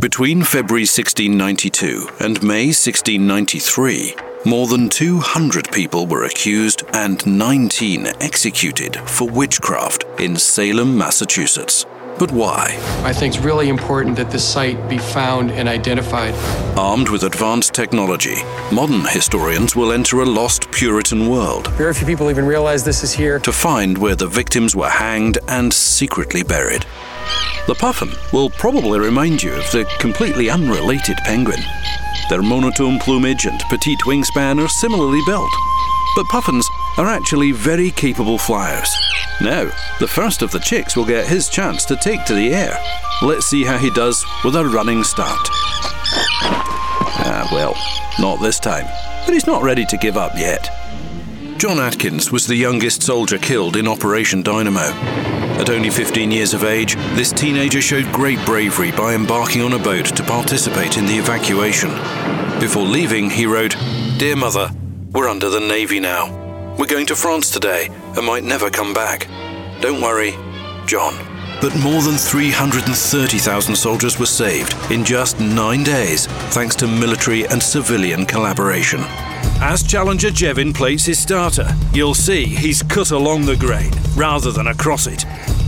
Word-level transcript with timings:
Between 0.00 0.42
February 0.42 0.84
1692 0.84 2.08
and 2.20 2.42
May 2.42 2.68
1693, 2.68 4.14
more 4.46 4.66
than 4.66 4.88
200 4.88 5.70
people 5.72 6.06
were 6.06 6.24
accused 6.24 6.84
and 6.94 7.24
19 7.26 8.06
executed 8.22 8.96
for 8.96 9.28
witchcraft 9.28 10.06
in 10.18 10.36
Salem, 10.36 10.96
Massachusetts. 10.96 11.84
But 12.18 12.32
why? 12.32 12.78
I 13.04 13.12
think 13.12 13.34
it's 13.34 13.44
really 13.44 13.68
important 13.68 14.16
that 14.16 14.30
this 14.30 14.42
site 14.42 14.88
be 14.88 14.96
found 14.96 15.50
and 15.50 15.68
identified. 15.68 16.32
Armed 16.78 17.10
with 17.10 17.24
advanced 17.24 17.74
technology, 17.74 18.36
modern 18.72 19.04
historians 19.04 19.76
will 19.76 19.92
enter 19.92 20.20
a 20.20 20.24
lost 20.24 20.70
Puritan 20.72 21.28
world 21.28 21.68
Very 21.72 21.92
few 21.92 22.06
people 22.06 22.30
even 22.30 22.46
realize 22.46 22.84
this 22.84 23.04
is 23.04 23.12
here. 23.12 23.38
to 23.40 23.52
find 23.52 23.98
where 23.98 24.16
the 24.16 24.26
victims 24.26 24.74
were 24.74 24.88
hanged 24.88 25.36
and 25.46 25.70
secretly 25.70 26.42
buried. 26.42 26.86
The 27.66 27.74
puffin 27.74 28.10
will 28.32 28.50
probably 28.50 28.98
remind 28.98 29.42
you 29.42 29.52
of 29.52 29.70
the 29.70 29.84
completely 29.98 30.50
unrelated 30.50 31.16
penguin. 31.18 31.60
Their 32.28 32.42
monotone 32.42 32.98
plumage 32.98 33.46
and 33.46 33.60
petite 33.68 34.00
wingspan 34.06 34.64
are 34.64 34.68
similarly 34.68 35.20
built, 35.26 35.52
but 36.16 36.26
puffins 36.26 36.68
are 36.96 37.06
actually 37.06 37.52
very 37.52 37.90
capable 37.90 38.38
flyers. 38.38 38.90
Now, 39.40 39.70
the 40.00 40.08
first 40.08 40.42
of 40.42 40.50
the 40.50 40.58
chicks 40.58 40.96
will 40.96 41.04
get 41.04 41.26
his 41.26 41.48
chance 41.48 41.84
to 41.86 41.96
take 41.96 42.24
to 42.26 42.34
the 42.34 42.52
air. 42.52 42.76
Let's 43.22 43.46
see 43.46 43.64
how 43.64 43.78
he 43.78 43.90
does 43.90 44.24
with 44.44 44.56
a 44.56 44.64
running 44.64 45.04
start. 45.04 45.48
Ah, 47.22 47.48
well, 47.52 47.76
not 48.18 48.40
this 48.40 48.58
time. 48.58 48.86
But 49.24 49.34
he's 49.34 49.46
not 49.46 49.62
ready 49.62 49.84
to 49.86 49.96
give 49.96 50.16
up 50.16 50.32
yet. 50.36 50.68
John 51.58 51.78
Atkins 51.78 52.32
was 52.32 52.46
the 52.46 52.56
youngest 52.56 53.02
soldier 53.02 53.38
killed 53.38 53.76
in 53.76 53.86
Operation 53.86 54.42
Dynamo. 54.42 55.39
At 55.60 55.68
only 55.68 55.90
15 55.90 56.30
years 56.30 56.54
of 56.54 56.64
age, 56.64 56.94
this 57.16 57.32
teenager 57.32 57.82
showed 57.82 58.10
great 58.14 58.42
bravery 58.46 58.92
by 58.92 59.12
embarking 59.12 59.60
on 59.60 59.74
a 59.74 59.78
boat 59.78 60.06
to 60.16 60.24
participate 60.24 60.96
in 60.96 61.04
the 61.04 61.18
evacuation. 61.18 61.90
Before 62.58 62.86
leaving, 62.86 63.28
he 63.28 63.44
wrote, 63.44 63.76
Dear 64.16 64.36
Mother, 64.36 64.70
we're 65.12 65.28
under 65.28 65.50
the 65.50 65.60
Navy 65.60 66.00
now. 66.00 66.34
We're 66.78 66.86
going 66.86 67.04
to 67.06 67.14
France 67.14 67.50
today 67.50 67.90
and 68.16 68.24
might 68.24 68.42
never 68.42 68.70
come 68.70 68.94
back. 68.94 69.28
Don't 69.82 70.00
worry, 70.00 70.34
John. 70.86 71.14
But 71.60 71.76
more 71.76 72.00
than 72.00 72.16
330,000 72.16 73.76
soldiers 73.76 74.18
were 74.18 74.24
saved 74.24 74.74
in 74.90 75.04
just 75.04 75.40
nine 75.40 75.84
days 75.84 76.26
thanks 76.54 76.74
to 76.76 76.86
military 76.86 77.46
and 77.48 77.62
civilian 77.62 78.24
collaboration. 78.24 79.00
As 79.62 79.82
Challenger 79.82 80.30
Jevin 80.30 80.74
plates 80.74 81.04
his 81.04 81.18
starter, 81.18 81.68
you'll 81.92 82.14
see 82.14 82.46
he's 82.46 82.82
cut 82.82 83.10
along 83.10 83.44
the 83.44 83.56
grain 83.56 83.92
rather 84.16 84.52
than 84.52 84.68
across 84.68 85.06
it. 85.06 85.26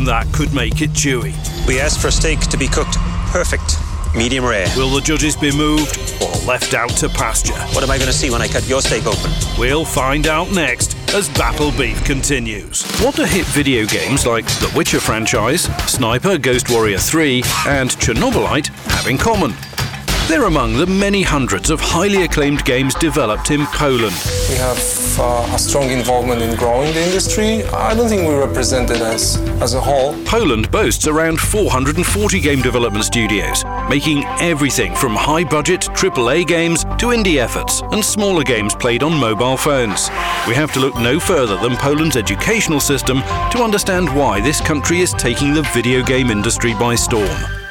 That 0.00 0.26
could 0.32 0.52
make 0.52 0.82
it 0.82 0.90
chewy. 0.90 1.34
We 1.66 1.80
asked 1.80 2.00
for 2.00 2.10
steak 2.10 2.40
to 2.40 2.58
be 2.58 2.68
cooked 2.68 2.96
perfect, 3.30 3.78
medium 4.14 4.44
rare. 4.44 4.66
Will 4.76 4.90
the 4.90 5.00
judges 5.00 5.36
be 5.36 5.56
moved 5.56 5.98
or 6.20 6.30
left 6.46 6.74
out 6.74 6.90
to 6.98 7.08
pasture? 7.08 7.54
What 7.72 7.82
am 7.82 7.90
I 7.90 7.98
going 7.98 8.10
to 8.10 8.12
see 8.12 8.30
when 8.30 8.42
I 8.42 8.48
cut 8.48 8.68
your 8.68 8.82
steak 8.82 9.06
open? 9.06 9.30
We'll 9.58 9.84
find 9.84 10.26
out 10.26 10.50
next 10.52 10.96
as 11.14 11.28
Battle 11.30 11.70
Beef 11.72 12.04
continues. 12.04 12.82
What 13.00 13.14
do 13.14 13.24
hit 13.24 13.46
video 13.46 13.86
games 13.86 14.26
like 14.26 14.46
the 14.46 14.72
Witcher 14.76 15.00
franchise, 15.00 15.62
Sniper, 15.90 16.38
Ghost 16.38 16.70
Warrior 16.70 16.98
3, 16.98 17.42
and 17.66 17.90
Chernobylite 17.90 18.68
have 18.90 19.06
in 19.06 19.16
common? 19.16 19.54
They're 20.26 20.44
among 20.44 20.78
the 20.78 20.86
many 20.86 21.22
hundreds 21.22 21.68
of 21.68 21.80
highly 21.82 22.22
acclaimed 22.22 22.64
games 22.64 22.94
developed 22.94 23.50
in 23.50 23.66
Poland. 23.66 24.16
We 24.48 24.54
have 24.56 24.78
uh, 25.20 25.54
a 25.54 25.58
strong 25.58 25.90
involvement 25.90 26.40
in 26.40 26.56
growing 26.56 26.94
the 26.94 27.02
industry. 27.02 27.62
I 27.64 27.94
don't 27.94 28.08
think 28.08 28.26
we 28.26 28.34
represent 28.34 28.90
it 28.90 29.02
as, 29.02 29.36
as 29.60 29.74
a 29.74 29.80
whole. 29.82 30.14
Poland 30.24 30.70
boasts 30.70 31.06
around 31.06 31.38
440 31.38 32.40
game 32.40 32.62
development 32.62 33.04
studios, 33.04 33.64
making 33.90 34.24
everything 34.40 34.94
from 34.94 35.14
high 35.14 35.44
budget 35.44 35.82
AAA 35.82 36.46
games 36.46 36.84
to 36.84 37.12
indie 37.12 37.36
efforts 37.36 37.82
and 37.92 38.02
smaller 38.02 38.44
games 38.44 38.74
played 38.74 39.02
on 39.02 39.12
mobile 39.12 39.58
phones. 39.58 40.08
We 40.48 40.54
have 40.54 40.72
to 40.72 40.80
look 40.80 40.96
no 40.96 41.20
further 41.20 41.58
than 41.58 41.76
Poland's 41.76 42.16
educational 42.16 42.80
system 42.80 43.20
to 43.52 43.62
understand 43.62 44.08
why 44.16 44.40
this 44.40 44.62
country 44.62 45.00
is 45.00 45.12
taking 45.12 45.52
the 45.52 45.68
video 45.74 46.02
game 46.02 46.30
industry 46.30 46.72
by 46.72 46.94
storm. 46.94 47.63